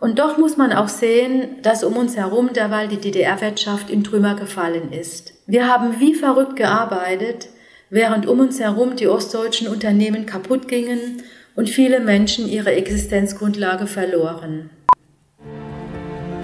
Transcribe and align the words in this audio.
Und 0.00 0.20
doch 0.20 0.38
muss 0.38 0.56
man 0.56 0.72
auch 0.72 0.88
sehen, 0.88 1.60
dass 1.62 1.82
um 1.82 1.96
uns 1.96 2.16
herum 2.16 2.52
derweil 2.52 2.88
die 2.88 2.98
DDR-Wirtschaft 2.98 3.90
in 3.90 4.04
Trümmer 4.04 4.36
gefallen 4.36 4.92
ist. 4.92 5.34
Wir 5.46 5.66
haben 5.66 5.98
wie 5.98 6.14
verrückt 6.14 6.56
gearbeitet, 6.56 7.48
während 7.90 8.26
um 8.26 8.40
uns 8.40 8.60
herum 8.60 8.94
die 8.94 9.08
ostdeutschen 9.08 9.66
Unternehmen 9.66 10.24
kaputt 10.26 10.68
gingen 10.68 11.22
und 11.56 11.68
viele 11.68 11.98
Menschen 11.98 12.48
ihre 12.48 12.72
Existenzgrundlage 12.72 13.88
verloren. 13.88 14.70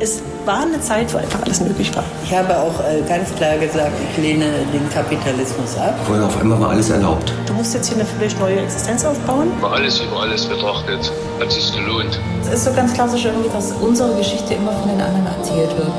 Es 0.01 0.23
war 0.45 0.63
eine 0.63 0.81
Zeit, 0.81 1.15
wo 1.15 1.19
einfach 1.19 1.41
alles 1.43 1.61
möglich 1.61 1.95
war. 1.95 2.05
Ich 2.25 2.35
habe 2.35 2.59
auch 2.59 2.81
äh, 2.81 3.01
ganz 3.09 3.33
klar 3.37 3.57
gesagt, 3.59 3.93
ich 4.11 4.23
lehne 4.23 4.51
den 4.73 4.91
Kapitalismus 4.91 5.79
ab. 5.79 5.95
Vorher 6.05 6.27
auf 6.27 6.41
einmal 6.41 6.61
war 6.61 6.71
alles 6.71 6.91
erlaubt. 6.91 7.33
Du 7.47 7.53
musst 7.53 7.75
jetzt 7.75 7.87
hier 7.89 7.97
eine 7.99 8.05
völlig 8.05 8.37
neue 8.41 8.61
Existenz 8.61 9.05
aufbauen. 9.05 9.53
War 9.61 9.75
alles 9.75 10.01
über 10.01 10.21
alles 10.21 10.47
betrachtet, 10.47 11.13
hat 11.39 11.53
sich 11.53 11.73
gelohnt. 11.73 12.19
Es 12.43 12.55
ist 12.55 12.65
so 12.65 12.73
ganz 12.73 12.93
klassisch 12.93 13.25
irgendwie, 13.25 13.49
dass 13.51 13.71
unsere 13.73 14.17
Geschichte 14.17 14.55
immer 14.55 14.73
von 14.73 14.89
den 14.89 15.01
anderen 15.01 15.27
erzählt 15.27 15.71
wird. 15.77 15.93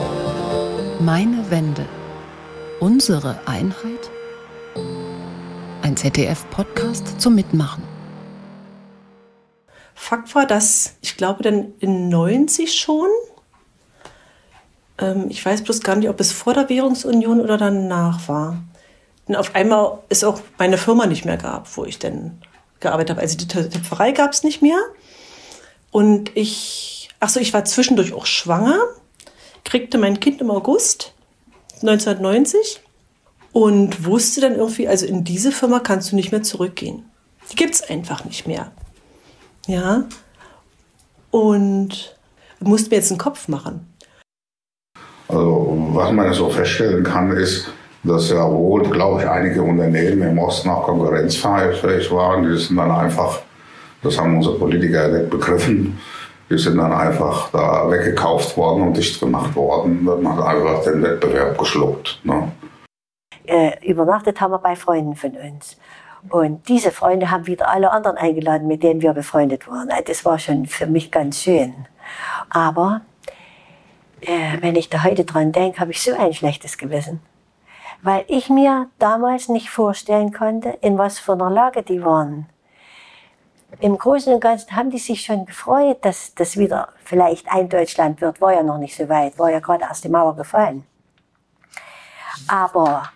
Meine 1.00 1.50
Wende. 1.50 1.86
Unsere 2.82 3.40
Einheit? 3.46 4.12
Ein 5.82 5.96
ZDF-Podcast 5.96 7.22
zum 7.22 7.36
Mitmachen. 7.36 7.84
Fakt 9.94 10.36
war, 10.36 10.46
dass 10.46 10.96
ich 11.02 11.16
glaube, 11.16 11.44
dann 11.44 11.74
in 11.80 12.10
90 12.10 12.74
schon 12.74 13.08
ähm, 14.98 15.26
ich 15.30 15.46
weiß 15.46 15.64
bloß 15.64 15.82
gar 15.82 15.96
nicht, 15.96 16.10
ob 16.10 16.20
es 16.20 16.32
vor 16.32 16.54
der 16.54 16.70
Währungsunion 16.70 17.42
oder 17.42 17.58
danach 17.58 18.28
war. 18.28 18.64
Und 19.28 19.36
auf 19.36 19.56
einmal 19.56 20.00
ist 20.10 20.24
auch 20.24 20.42
meine 20.58 20.78
Firma 20.78 21.06
nicht 21.06 21.26
mehr 21.26 21.38
gab, 21.38 21.76
wo 21.78 21.86
ich 21.86 22.00
dann 22.00 22.42
gearbeitet 22.80 23.12
habe. 23.12 23.22
Also 23.22 23.38
die 23.38 23.48
Töpferei 23.48 24.12
gab 24.12 24.32
es 24.32 24.44
nicht 24.44 24.62
mehr. 24.62 24.80
Und 25.92 26.36
ich, 26.36 27.10
ach 27.20 27.30
so, 27.30 27.40
ich 27.40 27.54
war 27.54 27.66
zwischendurch 27.66 28.14
auch 28.14 28.26
schwanger, 28.26 28.80
kriegte 29.64 29.98
mein 29.98 30.20
Kind 30.20 30.42
im 30.42 30.52
August 30.52 31.14
1990 31.82 32.82
und 33.52 34.06
wusste 34.06 34.42
dann 34.42 34.56
irgendwie, 34.56 34.88
also 34.88 35.06
in 35.06 35.24
diese 35.24 35.52
Firma 35.52 35.80
kannst 35.80 36.12
du 36.12 36.16
nicht 36.16 36.32
mehr 36.32 36.44
zurückgehen. 36.44 37.10
Die 37.52 37.56
gibt 37.56 37.76
es 37.76 37.82
einfach 37.82 38.26
nicht 38.26 38.48
mehr. 38.48 38.72
Ja. 39.68 40.06
Und 41.32 42.16
musste 42.60 42.90
mir 42.90 42.98
jetzt 42.98 43.12
einen 43.12 43.18
Kopf 43.18 43.48
machen. 43.48 43.88
Also 45.28 45.76
was 45.94 46.12
man 46.12 46.34
so 46.34 46.50
feststellen 46.50 47.04
kann, 47.04 47.32
ist, 47.32 47.72
dass 48.04 48.30
ja 48.30 48.50
wohl, 48.50 48.84
glaube 48.84 49.22
ich, 49.22 49.28
einige 49.28 49.62
Unternehmen 49.62 50.22
im 50.22 50.38
Osten 50.38 50.70
auch 50.70 50.84
konkurrenzfähig 50.84 52.12
waren. 52.12 52.44
Die 52.44 52.58
sind 52.58 52.78
dann 52.78 52.92
einfach, 52.92 53.42
das 54.04 54.20
haben 54.20 54.38
unsere 54.38 54.58
Politiker 54.58 55.08
nicht 55.08 55.30
begriffen, 55.30 55.98
die 56.50 56.58
sind 56.58 56.78
dann 56.78 56.94
einfach 56.94 57.50
da 57.52 57.90
weggekauft 57.90 58.56
worden 58.56 58.84
und 58.84 58.98
dicht 58.98 59.20
gemacht 59.20 59.56
worden. 59.56 60.04
Man 60.04 60.38
hat 60.38 60.46
einfach 60.46 60.84
den 60.84 61.02
Wettbewerb 61.02 61.58
geschluckt. 61.58 62.20
Ne? 62.24 62.52
Äh, 63.46 63.72
übernachtet 63.88 64.40
haben 64.42 64.52
wir 64.52 64.60
bei 64.60 64.76
Freunden 64.76 65.16
von 65.16 65.32
uns. 65.32 65.78
Und 66.30 66.68
diese 66.68 66.92
Freunde 66.92 67.30
haben 67.30 67.46
wieder 67.48 67.70
alle 67.70 67.92
anderen 67.92 68.18
eingeladen, 68.18 68.68
mit 68.68 68.82
denen 68.84 69.02
wir 69.02 69.14
befreundet 69.14 69.68
waren. 69.68 69.90
Das 70.06 70.26
war 70.26 70.40
schon 70.40 70.66
für 70.66 70.88
mich 70.88 71.12
ganz 71.12 71.42
schön. 71.42 71.74
Aber 72.50 73.02
äh, 74.22 74.62
wenn 74.62 74.76
ich 74.76 74.90
da 74.90 75.04
heute 75.04 75.26
dran 75.26 75.52
denke, 75.52 75.80
habe 75.80 75.92
ich 75.92 76.02
so 76.02 76.14
ein 76.14 76.34
schlechtes 76.34 76.78
Gewissen. 76.78 77.22
Weil 78.02 78.26
ich 78.28 78.50
mir 78.50 78.90
damals 79.00 79.50
nicht 79.50 79.70
vorstellen 79.70 80.34
konnte, 80.34 80.78
in 80.82 80.98
was 80.98 81.20
für 81.20 81.34
einer 81.34 81.50
Lage 81.50 81.84
die 81.84 82.04
waren. 82.04 82.48
Im 83.80 83.98
Großen 83.98 84.34
und 84.34 84.40
Ganzen 84.40 84.76
haben 84.76 84.90
die 84.90 85.00
sich 85.00 85.22
schon 85.22 85.46
gefreut, 85.46 85.98
dass 86.04 86.34
das 86.36 86.56
wieder 86.58 86.90
vielleicht 87.04 87.52
ein 87.52 87.68
Deutschland 87.68 88.22
wird. 88.22 88.40
War 88.40 88.54
ja 88.54 88.64
noch 88.64 88.78
nicht 88.78 88.96
so 88.96 89.10
weit, 89.10 89.38
war 89.38 89.52
ja 89.52 89.60
gerade 89.60 89.84
erst 89.84 90.04
die 90.04 90.10
Mauer 90.10 90.36
gefallen. 90.36 90.86
Aber 92.48 93.10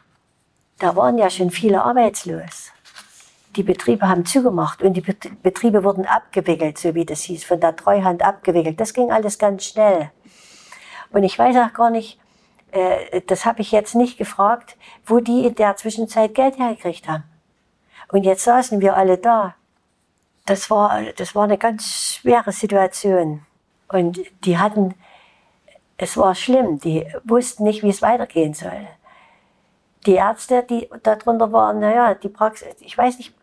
da 0.79 0.95
waren 0.95 1.17
ja 1.17 1.29
schon 1.29 1.49
viele 1.49 1.83
arbeitslos. 1.83 2.71
Die 3.55 3.63
Betriebe 3.63 4.07
haben 4.07 4.25
zugemacht 4.25 4.81
und 4.81 4.93
die 4.93 5.01
Betriebe 5.01 5.83
wurden 5.83 6.05
abgewickelt, 6.05 6.77
so 6.77 6.93
wie 6.93 7.05
das 7.05 7.21
hieß, 7.23 7.43
von 7.43 7.59
der 7.59 7.75
Treuhand 7.75 8.21
abgewickelt. 8.21 8.79
Das 8.79 8.93
ging 8.93 9.11
alles 9.11 9.39
ganz 9.39 9.65
schnell. 9.65 10.11
Und 11.11 11.23
ich 11.23 11.37
weiß 11.37 11.55
auch 11.57 11.73
gar 11.73 11.89
nicht, 11.89 12.19
äh, 12.71 13.21
das 13.21 13.45
habe 13.45 13.61
ich 13.61 13.71
jetzt 13.71 13.95
nicht 13.95 14.17
gefragt, 14.17 14.77
wo 15.05 15.19
die 15.19 15.45
in 15.45 15.55
der 15.55 15.75
Zwischenzeit 15.75 16.35
Geld 16.35 16.57
hergekriegt 16.57 17.07
haben. 17.07 17.23
Und 18.11 18.23
jetzt 18.23 18.43
saßen 18.43 18.81
wir 18.81 18.95
alle 18.95 19.17
da. 19.17 19.55
Das 20.45 20.69
war, 20.69 21.01
das 21.17 21.35
war 21.35 21.43
eine 21.43 21.57
ganz 21.57 22.15
schwere 22.15 22.51
Situation. 22.51 23.45
Und 23.87 24.19
die 24.45 24.57
hatten, 24.57 24.95
es 25.97 26.17
war 26.17 26.33
schlimm, 26.35 26.79
die 26.79 27.05
wussten 27.23 27.63
nicht, 27.63 27.83
wie 27.83 27.89
es 27.89 28.01
weitergehen 28.01 28.53
soll. 28.53 28.87
Die 30.05 30.13
Ärzte, 30.13 30.63
die 30.63 30.89
darunter 31.03 31.51
waren, 31.51 31.79
naja, 31.79 32.13
die 32.15 32.29
Praxis, 32.29 32.67
ich 32.79 32.97
weiß 32.97 33.17
nicht, 33.17 33.33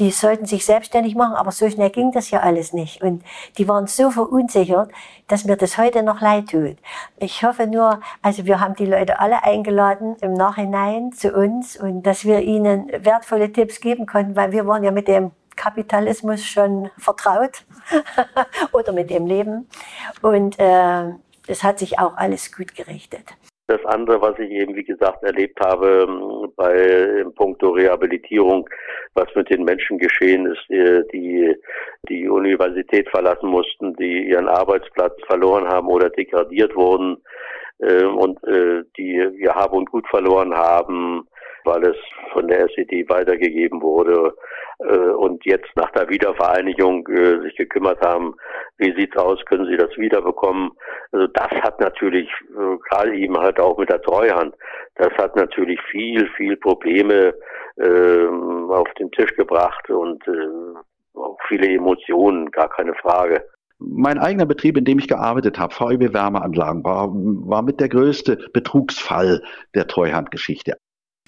die 0.00 0.10
sollten 0.10 0.46
sich 0.46 0.64
selbstständig 0.64 1.14
machen, 1.14 1.34
aber 1.34 1.52
so 1.52 1.68
schnell 1.68 1.90
ging 1.90 2.10
das 2.10 2.30
ja 2.30 2.40
alles 2.40 2.72
nicht. 2.72 3.02
Und 3.02 3.22
die 3.58 3.68
waren 3.68 3.86
so 3.86 4.10
verunsichert, 4.10 4.90
dass 5.28 5.44
mir 5.44 5.56
das 5.56 5.76
heute 5.76 6.02
noch 6.02 6.22
leid 6.22 6.48
tut. 6.50 6.78
Ich 7.18 7.44
hoffe 7.44 7.66
nur, 7.66 8.00
also 8.22 8.46
wir 8.46 8.60
haben 8.60 8.74
die 8.74 8.86
Leute 8.86 9.20
alle 9.20 9.44
eingeladen 9.44 10.16
im 10.22 10.32
Nachhinein 10.32 11.12
zu 11.12 11.32
uns 11.32 11.76
und 11.76 12.02
dass 12.04 12.24
wir 12.24 12.40
ihnen 12.40 12.88
wertvolle 13.04 13.52
Tipps 13.52 13.80
geben 13.80 14.06
konnten, 14.06 14.34
weil 14.34 14.52
wir 14.52 14.66
waren 14.66 14.82
ja 14.82 14.90
mit 14.90 15.06
dem 15.06 15.32
Kapitalismus 15.54 16.46
schon 16.46 16.90
vertraut 16.96 17.66
oder 18.72 18.92
mit 18.92 19.10
dem 19.10 19.26
Leben. 19.26 19.68
Und 20.22 20.58
äh, 20.58 21.10
es 21.46 21.62
hat 21.62 21.78
sich 21.78 21.98
auch 21.98 22.16
alles 22.16 22.52
gut 22.52 22.74
gerichtet. 22.74 23.24
Das 23.70 23.84
andere, 23.84 24.20
was 24.20 24.36
ich 24.40 24.50
eben, 24.50 24.74
wie 24.74 24.82
gesagt, 24.82 25.22
erlebt 25.22 25.60
habe 25.60 26.04
ähm, 26.08 26.52
bei 26.56 26.74
im 27.20 27.32
Punkto 27.32 27.70
Rehabilitierung, 27.70 28.68
was 29.14 29.28
mit 29.36 29.48
den 29.48 29.62
Menschen 29.62 29.96
geschehen 29.96 30.46
ist, 30.46 30.68
äh, 30.70 31.04
die 31.12 31.54
die 32.08 32.28
Universität 32.28 33.08
verlassen 33.10 33.48
mussten, 33.48 33.94
die 33.94 34.28
ihren 34.28 34.48
Arbeitsplatz 34.48 35.14
verloren 35.28 35.68
haben 35.68 35.86
oder 35.86 36.10
degradiert 36.10 36.74
wurden 36.74 37.18
äh, 37.78 38.02
und 38.02 38.42
äh, 38.42 38.82
die 38.96 39.22
ihr 39.38 39.54
Hab 39.54 39.72
und 39.72 39.88
Gut 39.88 40.08
verloren 40.08 40.52
haben, 40.52 41.28
weil 41.64 41.84
es 41.84 41.96
von 42.32 42.48
der 42.48 42.68
SED 42.70 43.08
weitergegeben 43.08 43.82
wurde 43.82 44.34
äh, 44.78 45.10
und 45.10 45.44
jetzt 45.44 45.68
nach 45.76 45.90
der 45.92 46.08
Wiedervereinigung 46.08 47.06
äh, 47.08 47.40
sich 47.42 47.56
gekümmert 47.56 48.00
haben, 48.00 48.34
wie 48.78 48.94
sieht's 48.96 49.16
aus, 49.16 49.44
können 49.46 49.66
sie 49.66 49.76
das 49.76 49.96
wiederbekommen. 49.96 50.70
Also 51.12 51.26
das 51.28 51.50
hat 51.62 51.80
natürlich, 51.80 52.28
äh, 52.50 52.76
gerade 52.88 53.14
eben 53.14 53.36
halt 53.38 53.60
auch 53.60 53.78
mit 53.78 53.90
der 53.90 54.02
Treuhand, 54.02 54.54
das 54.96 55.12
hat 55.18 55.36
natürlich 55.36 55.80
viel, 55.90 56.28
viel 56.36 56.56
Probleme 56.56 57.34
äh, 57.76 58.26
auf 58.68 58.88
den 58.98 59.10
Tisch 59.12 59.34
gebracht 59.36 59.90
und 59.90 60.26
äh, 60.28 61.18
auch 61.18 61.38
viele 61.48 61.68
Emotionen, 61.68 62.50
gar 62.50 62.68
keine 62.68 62.94
Frage. 62.94 63.44
Mein 63.78 64.18
eigener 64.18 64.44
Betrieb, 64.44 64.76
in 64.76 64.84
dem 64.84 64.98
ich 64.98 65.08
gearbeitet 65.08 65.58
habe, 65.58 65.74
VEB 65.74 66.12
Wärmeanlagen, 66.12 66.84
war, 66.84 67.08
war 67.10 67.62
mit 67.62 67.80
der 67.80 67.88
größte 67.88 68.38
Betrugsfall 68.52 69.42
der 69.74 69.86
Treuhandgeschichte 69.86 70.76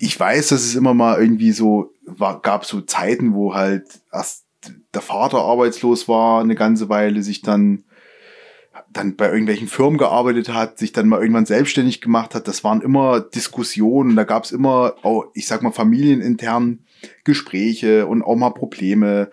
ich 0.02 0.18
weiß, 0.18 0.48
dass 0.48 0.64
es 0.64 0.74
immer 0.74 0.94
mal 0.94 1.20
irgendwie 1.20 1.52
so 1.52 1.92
war, 2.04 2.42
gab 2.42 2.64
so 2.64 2.80
Zeiten, 2.80 3.34
wo 3.34 3.54
halt 3.54 4.00
erst 4.12 4.46
der 4.94 5.00
Vater 5.00 5.38
arbeitslos 5.38 6.08
war, 6.08 6.40
eine 6.40 6.56
ganze 6.56 6.88
Weile, 6.88 7.22
sich 7.22 7.40
dann 7.40 7.84
dann 8.92 9.14
bei 9.14 9.28
irgendwelchen 9.28 9.68
Firmen 9.68 9.98
gearbeitet 9.98 10.52
hat, 10.52 10.78
sich 10.78 10.92
dann 10.92 11.08
mal 11.08 11.20
irgendwann 11.20 11.46
selbstständig 11.46 12.00
gemacht 12.00 12.34
hat. 12.34 12.48
Das 12.48 12.64
waren 12.64 12.82
immer 12.82 13.20
Diskussionen, 13.20 14.16
da 14.16 14.24
gab 14.24 14.44
es 14.44 14.50
immer, 14.50 14.94
auch, 15.02 15.26
ich 15.34 15.46
sag 15.46 15.62
mal, 15.62 15.70
familienintern 15.70 16.80
Gespräche 17.22 18.06
und 18.06 18.22
auch 18.22 18.36
mal 18.36 18.50
Probleme. 18.50 19.30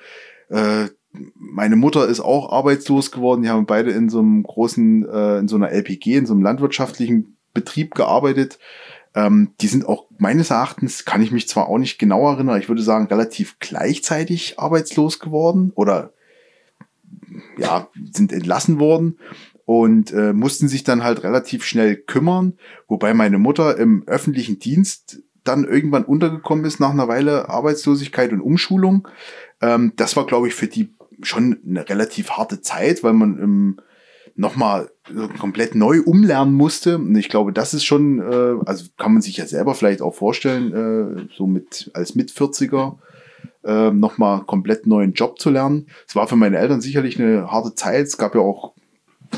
Äh, 0.49 0.85
meine 1.33 1.77
Mutter 1.77 2.07
ist 2.07 2.19
auch 2.19 2.51
arbeitslos 2.51 3.11
geworden. 3.11 3.41
Die 3.41 3.49
haben 3.49 3.65
beide 3.65 3.89
in 3.89 4.09
so 4.09 4.19
einem 4.19 4.43
großen, 4.43 5.09
äh, 5.09 5.39
in 5.39 5.47
so 5.47 5.55
einer 5.55 5.71
LPG, 5.71 6.15
in 6.15 6.25
so 6.27 6.33
einem 6.33 6.43
landwirtschaftlichen 6.43 7.37
Betrieb 7.55 7.95
gearbeitet. 7.95 8.59
Ähm, 9.15 9.51
die 9.61 9.67
sind 9.67 9.85
auch 9.87 10.05
meines 10.17 10.51
Erachtens, 10.51 11.05
kann 11.05 11.21
ich 11.21 11.31
mich 11.31 11.47
zwar 11.47 11.67
auch 11.67 11.77
nicht 11.77 11.97
genau 11.97 12.29
erinnern, 12.29 12.59
ich 12.59 12.69
würde 12.69 12.83
sagen, 12.83 13.07
relativ 13.07 13.57
gleichzeitig 13.59 14.59
arbeitslos 14.59 15.19
geworden 15.19 15.71
oder 15.75 16.13
ja, 17.57 17.87
sind 18.11 18.31
entlassen 18.31 18.79
worden 18.79 19.17
und 19.65 20.11
äh, 20.11 20.33
mussten 20.33 20.67
sich 20.67 20.83
dann 20.83 21.03
halt 21.03 21.23
relativ 21.23 21.63
schnell 21.63 21.95
kümmern, 21.95 22.53
wobei 22.87 23.13
meine 23.13 23.37
Mutter 23.37 23.77
im 23.77 24.03
öffentlichen 24.07 24.59
Dienst 24.59 25.21
dann 25.43 25.63
irgendwann 25.63 26.05
untergekommen 26.05 26.65
ist 26.65 26.79
nach 26.79 26.91
einer 26.91 27.07
Weile 27.07 27.49
Arbeitslosigkeit 27.49 28.31
und 28.31 28.41
Umschulung. 28.41 29.07
Ähm, 29.61 29.93
das 29.95 30.15
war, 30.15 30.25
glaube 30.25 30.47
ich, 30.47 30.55
für 30.55 30.67
die 30.67 30.93
schon 31.21 31.59
eine 31.67 31.87
relativ 31.87 32.31
harte 32.31 32.61
Zeit, 32.61 33.03
weil 33.03 33.13
man 33.13 33.37
im 33.37 33.81
nochmal 34.35 34.89
komplett 35.39 35.75
neu 35.75 36.01
umlernen 36.01 36.53
musste. 36.53 36.97
Und 36.97 37.15
ich 37.15 37.29
glaube, 37.29 37.53
das 37.53 37.73
ist 37.73 37.83
schon, 37.83 38.19
äh, 38.19 38.55
also 38.65 38.85
kann 38.97 39.13
man 39.13 39.21
sich 39.21 39.37
ja 39.37 39.45
selber 39.45 39.75
vielleicht 39.75 40.01
auch 40.01 40.13
vorstellen, 40.13 40.73
äh, 40.73 41.27
so 41.35 41.47
mit 41.47 41.91
als 41.93 42.15
mit 42.15 42.31
40er 42.31 42.97
äh, 43.63 43.91
nochmal 43.91 44.41
komplett 44.41 44.87
neuen 44.87 45.13
Job 45.13 45.39
zu 45.39 45.49
lernen. 45.49 45.87
Es 46.07 46.15
war 46.15 46.27
für 46.27 46.35
meine 46.35 46.57
Eltern 46.57 46.81
sicherlich 46.81 47.19
eine 47.19 47.51
harte 47.51 47.75
Zeit. 47.75 48.07
Es 48.07 48.17
gab 48.17 48.35
ja 48.35 48.41
auch 48.41 48.73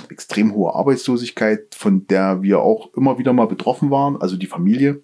extrem 0.09 0.53
hohe 0.53 0.73
Arbeitslosigkeit, 0.73 1.75
von 1.75 2.07
der 2.07 2.41
wir 2.41 2.59
auch 2.59 2.93
immer 2.93 3.17
wieder 3.17 3.33
mal 3.33 3.47
betroffen 3.47 3.91
waren, 3.91 4.21
also 4.21 4.37
die 4.37 4.47
Familie. 4.47 5.01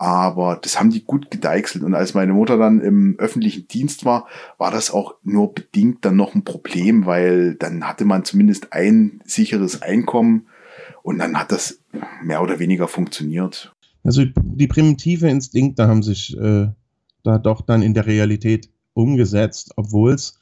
Aber 0.00 0.56
das 0.56 0.78
haben 0.78 0.88
die 0.88 1.04
gut 1.04 1.30
gedeichselt. 1.30 1.84
Und 1.84 1.94
als 1.94 2.14
meine 2.14 2.32
Mutter 2.32 2.56
dann 2.56 2.80
im 2.80 3.16
öffentlichen 3.18 3.68
Dienst 3.68 4.06
war, 4.06 4.26
war 4.56 4.70
das 4.70 4.90
auch 4.90 5.16
nur 5.24 5.52
bedingt 5.52 6.06
dann 6.06 6.16
noch 6.16 6.34
ein 6.34 6.42
Problem, 6.42 7.04
weil 7.04 7.54
dann 7.56 7.86
hatte 7.86 8.06
man 8.06 8.24
zumindest 8.24 8.72
ein 8.72 9.20
sicheres 9.26 9.82
Einkommen 9.82 10.46
und 11.02 11.18
dann 11.18 11.38
hat 11.38 11.52
das 11.52 11.80
mehr 12.22 12.42
oder 12.42 12.58
weniger 12.58 12.88
funktioniert. 12.88 13.74
Also 14.02 14.24
die 14.24 14.68
primitive 14.68 15.28
Instinkte 15.28 15.86
haben 15.86 16.02
sich 16.02 16.34
äh, 16.34 16.68
da 17.22 17.36
doch 17.38 17.60
dann 17.60 17.82
in 17.82 17.92
der 17.92 18.06
Realität 18.06 18.70
umgesetzt, 18.94 19.74
obwohl 19.76 20.14
es 20.14 20.39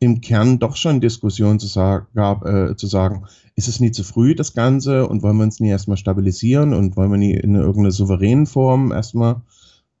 im 0.00 0.22
Kern 0.22 0.58
doch 0.58 0.76
schon 0.76 1.02
Diskussionen 1.02 1.60
zu 1.60 1.66
sagen, 1.66 2.06
gab, 2.14 2.46
äh, 2.46 2.74
zu 2.74 2.86
sagen, 2.86 3.26
ist 3.54 3.68
es 3.68 3.80
nie 3.80 3.92
zu 3.92 4.02
früh, 4.02 4.34
das 4.34 4.54
Ganze, 4.54 5.06
und 5.06 5.22
wollen 5.22 5.36
wir 5.36 5.44
uns 5.44 5.60
nie 5.60 5.68
erstmal 5.68 5.98
stabilisieren 5.98 6.72
und 6.72 6.96
wollen 6.96 7.10
wir 7.10 7.18
nie 7.18 7.34
in 7.34 7.54
irgendeiner 7.54 7.92
souveränen 7.92 8.46
Form 8.46 8.92
erstmal. 8.92 9.42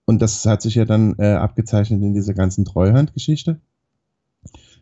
Und 0.06 0.22
das 0.22 0.44
hat 0.46 0.62
sich 0.62 0.74
ja 0.74 0.86
dann 0.86 1.16
äh, 1.18 1.34
abgezeichnet 1.34 2.02
in 2.02 2.14
dieser 2.14 2.32
ganzen 2.32 2.64
Treuhandgeschichte, 2.64 3.60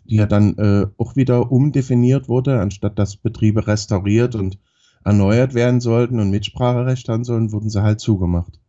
die 0.05 0.17
ja 0.17 0.27
dann 0.27 0.57
äh, 0.57 0.87
auch 0.97 1.17
wieder 1.17 1.51
umdefiniert 1.51 2.29
wurde, 2.29 2.61
anstatt 2.61 2.97
dass 2.97 3.17
Betriebe 3.17 3.67
restauriert 3.67 4.37
und 4.37 4.59
erneuert 5.05 5.53
werden 5.53 5.81
sollten 5.81 6.21
und 6.21 6.31
Mitspracherecht 6.31 7.09
haben 7.09 7.25
sollen, 7.25 7.51
wurden 7.51 7.71
sie 7.71 7.83
halt 7.83 7.99
zugemacht. 7.99 8.61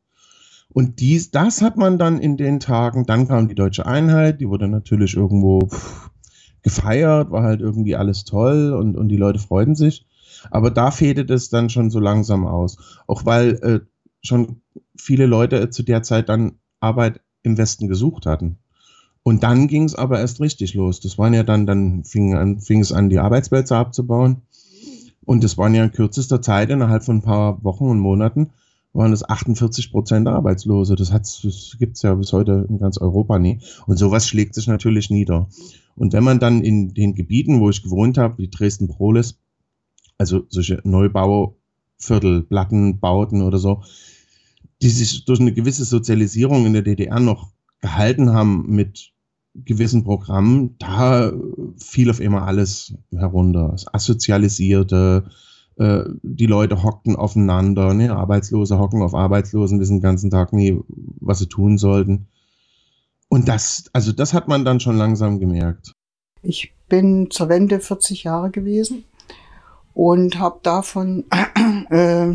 Und 0.71 0.99
dies, 0.99 1.29
das 1.29 1.61
hat 1.61 1.77
man 1.77 1.99
dann 1.99 2.19
in 2.19 2.37
den 2.37 2.59
Tagen, 2.59 3.05
dann 3.05 3.27
kam 3.27 3.47
die 3.47 3.55
deutsche 3.55 3.85
Einheit, 3.85 4.41
die 4.41 4.49
wurde 4.49 4.67
natürlich 4.67 5.15
irgendwo 5.15 5.67
pff, 5.67 6.09
gefeiert, 6.61 7.31
war 7.31 7.43
halt 7.43 7.61
irgendwie 7.61 7.95
alles 7.95 8.25
toll 8.25 8.73
und, 8.73 8.95
und 8.95 9.09
die 9.09 9.17
Leute 9.17 9.39
freuten 9.39 9.75
sich. 9.75 10.05
Aber 10.51 10.71
da 10.71 10.91
fädet 10.91 11.29
es 11.29 11.49
dann 11.49 11.69
schon 11.69 11.89
so 11.89 11.99
langsam 11.99 12.45
aus. 12.45 12.77
Auch 13.07 13.25
weil 13.25 13.53
äh, 13.61 13.79
schon 14.21 14.61
viele 14.97 15.25
Leute 15.25 15.69
zu 15.69 15.83
der 15.83 16.03
Zeit 16.03 16.29
dann 16.29 16.53
Arbeit 16.79 17.21
im 17.43 17.57
Westen 17.57 17.87
gesucht 17.87 18.25
hatten. 18.25 18.57
Und 19.23 19.43
dann 19.43 19.67
ging 19.67 19.83
es 19.83 19.95
aber 19.95 20.19
erst 20.19 20.39
richtig 20.39 20.73
los. 20.73 21.01
Das 21.01 21.17
waren 21.17 21.33
ja 21.33 21.43
dann, 21.43 21.65
dann 21.65 22.03
fing, 22.03 22.35
an, 22.35 22.59
fing 22.59 22.79
es 22.79 22.91
an, 22.91 23.09
die 23.09 23.19
Arbeitsplätze 23.19 23.75
abzubauen. 23.75 24.41
Und 25.25 25.43
das 25.43 25.57
waren 25.57 25.75
ja 25.75 25.83
in 25.83 25.91
kürzester 25.91 26.41
Zeit, 26.41 26.69
innerhalb 26.69 27.03
von 27.03 27.17
ein 27.17 27.21
paar 27.21 27.63
Wochen 27.63 27.85
und 27.85 27.99
Monaten, 27.99 28.49
waren 28.93 29.13
es 29.13 29.27
48 29.27 29.91
Prozent 29.91 30.27
Arbeitslose. 30.27 30.95
Das, 30.95 31.09
das 31.09 31.75
gibt 31.79 31.97
es 31.97 32.01
ja 32.01 32.15
bis 32.15 32.33
heute 32.33 32.65
in 32.69 32.79
ganz 32.79 32.97
Europa 32.97 33.39
nie. 33.39 33.59
Und 33.85 33.97
sowas 33.97 34.27
schlägt 34.27 34.55
sich 34.55 34.67
natürlich 34.67 35.09
nieder. 35.09 35.47
Und 35.95 36.13
wenn 36.13 36.23
man 36.23 36.39
dann 36.39 36.63
in 36.63 36.93
den 36.93 37.13
Gebieten, 37.13 37.59
wo 37.59 37.69
ich 37.69 37.83
gewohnt 37.83 38.17
habe, 38.17 38.37
wie 38.37 38.49
Dresden-Prolis, 38.49 39.37
also 40.17 40.43
solche 40.49 40.81
Neubauviertel, 40.83 42.43
Plattenbauten 42.43 43.41
oder 43.41 43.59
so, 43.59 43.83
die 44.81 44.89
sich 44.89 45.25
durch 45.25 45.39
eine 45.39 45.53
gewisse 45.53 45.85
Sozialisierung 45.85 46.65
in 46.65 46.73
der 46.73 46.81
DDR 46.81 47.19
noch 47.19 47.51
gehalten 47.81 48.31
haben 48.33 48.65
mit 48.67 49.11
gewissen 49.53 50.03
Programmen, 50.03 50.75
da 50.79 51.33
fiel 51.77 52.09
auf 52.09 52.19
immer 52.19 52.43
alles 52.43 52.93
herunter. 53.11 53.69
Das 53.71 53.93
Asozialisierte, 53.93 55.29
äh, 55.79 56.03
die 56.23 56.45
Leute 56.45 56.83
hockten 56.83 57.15
aufeinander, 57.15 57.93
ne? 57.93 58.13
Arbeitslose 58.13 58.77
hocken 58.77 59.01
auf 59.01 59.15
Arbeitslosen, 59.15 59.79
wissen 59.79 59.97
den 59.97 60.03
ganzen 60.03 60.29
Tag 60.29 60.51
nie, 60.51 60.77
was 61.21 61.39
sie 61.39 61.47
tun 61.47 61.77
sollten. 61.77 62.27
Und 63.29 63.47
das, 63.47 63.85
also 63.93 64.11
das 64.11 64.33
hat 64.33 64.47
man 64.47 64.65
dann 64.65 64.81
schon 64.81 64.97
langsam 64.97 65.39
gemerkt. 65.39 65.93
Ich 66.41 66.73
bin 66.89 67.31
zur 67.31 67.47
Wende 67.47 67.79
40 67.79 68.23
Jahre 68.25 68.49
gewesen 68.49 69.05
und 69.93 70.37
habe 70.37 70.59
davon 70.63 71.25
äh, 71.89 72.33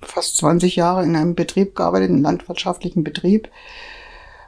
fast 0.00 0.38
20 0.38 0.76
Jahre 0.76 1.04
in 1.04 1.14
einem 1.14 1.34
Betrieb 1.34 1.74
gearbeitet, 1.74 2.08
einem 2.08 2.22
landwirtschaftlichen 2.22 3.04
Betrieb. 3.04 3.50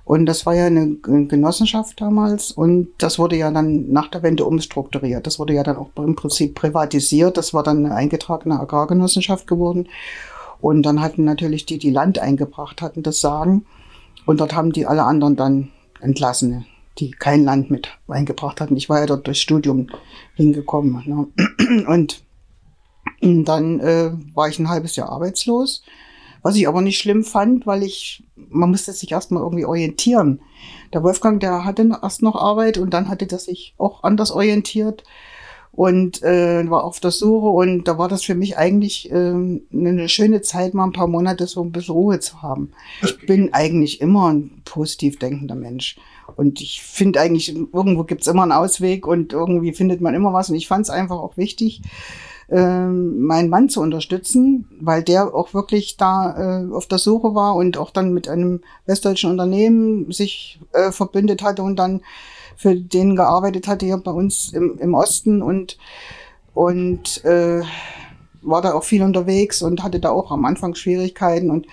Und 0.08 0.24
das 0.24 0.46
war 0.46 0.54
ja 0.54 0.64
eine 0.64 0.94
Genossenschaft 1.02 2.00
damals 2.00 2.50
und 2.50 2.88
das 2.96 3.18
wurde 3.18 3.36
ja 3.36 3.50
dann 3.50 3.92
nach 3.92 4.08
der 4.08 4.22
Wende 4.22 4.46
umstrukturiert. 4.46 5.26
Das 5.26 5.38
wurde 5.38 5.52
ja 5.52 5.62
dann 5.62 5.76
auch 5.76 5.90
im 5.96 6.16
Prinzip 6.16 6.54
privatisiert. 6.54 7.36
Das 7.36 7.52
war 7.52 7.62
dann 7.62 7.84
eine 7.84 7.94
eingetragene 7.94 8.58
Agrargenossenschaft 8.58 9.46
geworden. 9.46 9.86
Und 10.62 10.84
dann 10.84 11.02
hatten 11.02 11.24
natürlich 11.24 11.66
die, 11.66 11.76
die 11.76 11.90
Land 11.90 12.20
eingebracht 12.20 12.80
hatten, 12.80 13.02
das 13.02 13.20
Sagen. 13.20 13.66
Und 14.24 14.40
dort 14.40 14.54
haben 14.54 14.72
die 14.72 14.86
alle 14.86 15.02
anderen 15.02 15.36
dann 15.36 15.68
Entlassene, 16.00 16.64
die 16.98 17.10
kein 17.10 17.44
Land 17.44 17.70
mit 17.70 17.90
eingebracht 18.08 18.62
hatten. 18.62 18.78
Ich 18.78 18.88
war 18.88 19.00
ja 19.00 19.06
dort 19.06 19.26
durchs 19.26 19.42
Studium 19.42 19.88
hingekommen. 20.36 21.02
Ne? 21.04 21.84
Und 21.86 22.22
dann 23.20 23.80
äh, 23.80 24.12
war 24.32 24.48
ich 24.48 24.58
ein 24.58 24.70
halbes 24.70 24.96
Jahr 24.96 25.10
arbeitslos, 25.10 25.82
was 26.42 26.56
ich 26.56 26.68
aber 26.68 26.80
nicht 26.80 26.98
schlimm 26.98 27.24
fand, 27.24 27.66
weil 27.66 27.82
ich, 27.82 28.24
man 28.36 28.70
musste 28.70 28.92
sich 28.92 29.12
erstmal 29.12 29.42
irgendwie 29.42 29.64
orientieren. 29.64 30.40
Der 30.92 31.02
Wolfgang, 31.02 31.40
der 31.40 31.64
hatte 31.64 31.88
erst 32.02 32.22
noch 32.22 32.36
Arbeit 32.36 32.78
und 32.78 32.90
dann 32.90 33.08
hatte 33.08 33.26
der 33.26 33.38
sich 33.38 33.74
auch 33.78 34.02
anders 34.02 34.30
orientiert 34.30 35.04
und 35.78 36.22
äh, 36.24 36.68
war 36.68 36.82
auf 36.82 36.98
der 36.98 37.12
Suche 37.12 37.46
und 37.46 37.84
da 37.84 37.98
war 37.98 38.08
das 38.08 38.24
für 38.24 38.34
mich 38.34 38.58
eigentlich 38.58 39.12
äh, 39.12 39.60
eine 39.72 40.08
schöne 40.08 40.42
Zeit, 40.42 40.74
mal 40.74 40.84
ein 40.84 40.92
paar 40.92 41.06
Monate 41.06 41.46
so 41.46 41.62
ein 41.62 41.70
bisschen 41.70 41.94
Ruhe 41.94 42.18
zu 42.18 42.42
haben. 42.42 42.72
Ich 43.02 43.26
bin 43.26 43.54
eigentlich 43.54 44.00
immer 44.00 44.32
ein 44.32 44.62
positiv 44.64 45.20
denkender 45.20 45.54
Mensch 45.54 45.96
und 46.36 46.60
ich 46.60 46.82
finde 46.82 47.20
eigentlich, 47.20 47.54
irgendwo 47.54 48.02
gibt's 48.02 48.26
immer 48.26 48.42
einen 48.42 48.50
Ausweg 48.52 49.06
und 49.06 49.32
irgendwie 49.32 49.72
findet 49.72 50.00
man 50.00 50.14
immer 50.14 50.32
was 50.32 50.50
und 50.50 50.56
ich 50.56 50.66
fand 50.66 50.82
es 50.82 50.90
einfach 50.90 51.18
auch 51.18 51.36
wichtig, 51.36 51.82
äh, 52.48 52.86
meinen 52.86 53.50
Mann 53.50 53.68
zu 53.68 53.80
unterstützen, 53.80 54.66
weil 54.80 55.02
der 55.02 55.34
auch 55.34 55.54
wirklich 55.54 55.96
da 55.96 56.62
äh, 56.62 56.72
auf 56.72 56.86
der 56.86 56.98
Suche 56.98 57.34
war 57.34 57.54
und 57.54 57.76
auch 57.76 57.90
dann 57.90 58.12
mit 58.12 58.28
einem 58.28 58.60
westdeutschen 58.86 59.30
Unternehmen 59.30 60.10
sich 60.10 60.60
äh, 60.72 60.90
verbündet 60.92 61.42
hatte 61.42 61.62
und 61.62 61.76
dann 61.76 62.00
für 62.56 62.74
den 62.74 63.16
gearbeitet 63.16 63.68
hatte 63.68 63.86
hier 63.86 63.98
bei 63.98 64.10
uns 64.10 64.52
im, 64.52 64.78
im 64.78 64.94
Osten 64.94 65.42
und, 65.42 65.78
und 66.54 67.24
äh, 67.24 67.62
war 68.42 68.62
da 68.62 68.74
auch 68.74 68.84
viel 68.84 69.02
unterwegs 69.02 69.62
und 69.62 69.82
hatte 69.82 70.00
da 70.00 70.10
auch 70.10 70.30
am 70.30 70.44
Anfang 70.44 70.74
Schwierigkeiten. 70.74 71.50
Und 71.50 71.66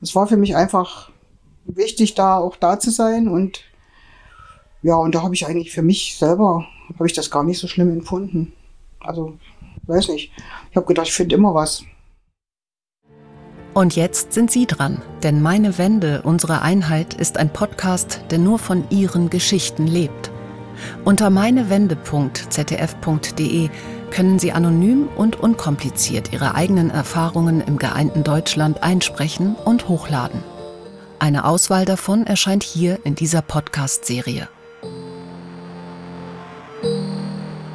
es 0.00 0.14
war 0.14 0.26
für 0.26 0.36
mich 0.36 0.54
einfach 0.54 1.10
wichtig, 1.64 2.14
da 2.14 2.38
auch 2.38 2.56
da 2.56 2.78
zu 2.78 2.90
sein. 2.90 3.28
Und 3.28 3.60
ja, 4.82 4.94
und 4.96 5.14
da 5.14 5.22
habe 5.22 5.34
ich 5.34 5.46
eigentlich 5.46 5.72
für 5.72 5.82
mich 5.82 6.16
selber, 6.18 6.66
habe 6.94 7.06
ich 7.06 7.12
das 7.12 7.30
gar 7.30 7.44
nicht 7.44 7.58
so 7.58 7.66
schlimm 7.66 7.90
empfunden. 7.90 8.52
Also, 9.00 9.38
weiß 9.88 10.08
nicht. 10.08 10.30
Ich 10.70 10.76
habe 10.76 10.86
gedacht, 10.86 11.08
ich 11.08 11.14
finde 11.14 11.34
immer 11.34 11.54
was. 11.54 11.82
Und 13.74 13.96
jetzt 13.96 14.32
sind 14.32 14.50
Sie 14.50 14.66
dran, 14.66 15.02
denn 15.22 15.40
Meine 15.40 15.78
Wende, 15.78 16.22
unsere 16.22 16.62
Einheit 16.62 17.14
ist 17.14 17.38
ein 17.38 17.52
Podcast, 17.52 18.22
der 18.30 18.38
nur 18.38 18.58
von 18.58 18.84
Ihren 18.90 19.30
Geschichten 19.30 19.86
lebt. 19.86 20.32
Unter 21.04 21.30
meinewende.zdf.de 21.30 23.70
können 24.10 24.38
Sie 24.38 24.52
anonym 24.52 25.08
und 25.16 25.36
unkompliziert 25.36 26.32
Ihre 26.32 26.54
eigenen 26.54 26.90
Erfahrungen 26.90 27.60
im 27.60 27.78
geeinten 27.78 28.24
Deutschland 28.24 28.82
einsprechen 28.82 29.54
und 29.54 29.88
hochladen. 29.88 30.42
Eine 31.20 31.44
Auswahl 31.44 31.84
davon 31.84 32.26
erscheint 32.26 32.62
hier 32.62 33.00
in 33.04 33.14
dieser 33.14 33.42
Podcast-Serie. 33.42 34.48